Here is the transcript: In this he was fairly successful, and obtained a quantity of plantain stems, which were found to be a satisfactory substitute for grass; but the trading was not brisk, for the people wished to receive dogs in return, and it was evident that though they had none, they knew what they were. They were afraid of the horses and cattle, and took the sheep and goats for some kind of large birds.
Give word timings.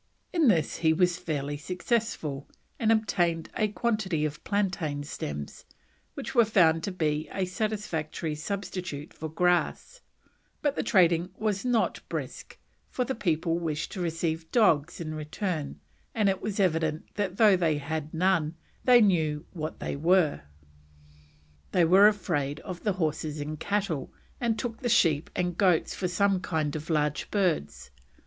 In 0.33 0.47
this 0.47 0.77
he 0.77 0.93
was 0.93 1.19
fairly 1.19 1.57
successful, 1.57 2.49
and 2.79 2.91
obtained 2.91 3.49
a 3.55 3.67
quantity 3.67 4.25
of 4.25 4.43
plantain 4.43 5.03
stems, 5.03 5.63
which 6.15 6.33
were 6.33 6.43
found 6.43 6.83
to 6.85 6.91
be 6.91 7.29
a 7.31 7.45
satisfactory 7.45 8.33
substitute 8.33 9.13
for 9.13 9.29
grass; 9.29 10.01
but 10.63 10.75
the 10.75 10.81
trading 10.81 11.29
was 11.37 11.63
not 11.63 12.01
brisk, 12.09 12.57
for 12.89 13.05
the 13.05 13.13
people 13.13 13.59
wished 13.59 13.91
to 13.91 14.01
receive 14.01 14.51
dogs 14.51 14.99
in 14.99 15.13
return, 15.13 15.79
and 16.15 16.29
it 16.29 16.41
was 16.41 16.59
evident 16.59 17.05
that 17.13 17.37
though 17.37 17.55
they 17.55 17.77
had 17.77 18.11
none, 18.11 18.55
they 18.83 19.01
knew 19.01 19.45
what 19.51 19.79
they 19.79 19.95
were. 19.95 20.41
They 21.73 21.85
were 21.85 22.07
afraid 22.07 22.59
of 22.61 22.81
the 22.83 22.93
horses 22.93 23.39
and 23.39 23.59
cattle, 23.59 24.11
and 24.39 24.57
took 24.57 24.79
the 24.81 24.89
sheep 24.89 25.29
and 25.35 25.55
goats 25.59 25.93
for 25.93 26.07
some 26.07 26.39
kind 26.39 26.75
of 26.75 26.89
large 26.89 27.29
birds. 27.29 27.91